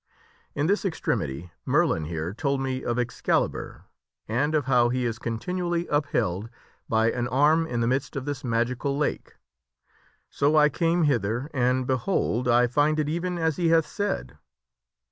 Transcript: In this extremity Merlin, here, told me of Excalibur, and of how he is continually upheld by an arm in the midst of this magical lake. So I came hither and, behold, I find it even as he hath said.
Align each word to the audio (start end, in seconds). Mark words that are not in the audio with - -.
In 0.55 0.65
this 0.65 0.83
extremity 0.83 1.51
Merlin, 1.63 2.05
here, 2.05 2.33
told 2.33 2.59
me 2.59 2.83
of 2.83 2.97
Excalibur, 2.97 3.83
and 4.27 4.55
of 4.55 4.65
how 4.65 4.89
he 4.89 5.05
is 5.05 5.19
continually 5.19 5.85
upheld 5.89 6.49
by 6.89 7.11
an 7.11 7.27
arm 7.27 7.67
in 7.67 7.81
the 7.81 7.87
midst 7.87 8.15
of 8.15 8.25
this 8.25 8.43
magical 8.43 8.97
lake. 8.97 9.35
So 10.31 10.55
I 10.57 10.69
came 10.69 11.03
hither 11.03 11.51
and, 11.53 11.85
behold, 11.85 12.47
I 12.47 12.65
find 12.65 12.99
it 12.99 13.09
even 13.09 13.37
as 13.37 13.57
he 13.57 13.67
hath 13.69 13.85
said. 13.85 14.39